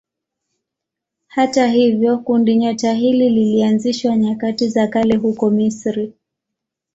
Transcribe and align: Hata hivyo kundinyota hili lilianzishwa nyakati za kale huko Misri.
Hata 1.27 1.67
hivyo 1.67 2.17
kundinyota 2.17 2.93
hili 2.93 3.29
lilianzishwa 3.29 4.17
nyakati 4.17 4.69
za 4.69 4.87
kale 4.87 5.15
huko 5.15 5.49
Misri. 5.49 6.13